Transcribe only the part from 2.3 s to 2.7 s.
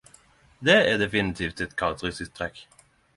trekk.